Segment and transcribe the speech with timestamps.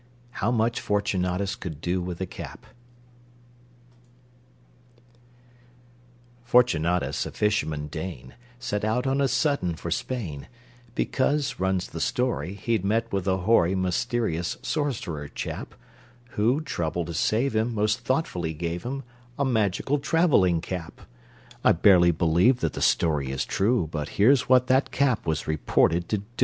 [0.31, 2.65] How Much Fortunatus Could Do with a Cap
[6.43, 10.47] Fortunatus, a fisherman Dane, Set out on a sudden for Spain,
[10.95, 15.75] Because, runs the story, He'd met with a hoary Mysterious sorcerer chap,
[16.29, 19.03] Who, trouble to save him, Most thoughtfully gave him
[19.37, 21.01] A magical traveling cap.
[21.63, 26.09] I barely believe that the story is true, But here's what that cap was reported
[26.09, 26.25] to do.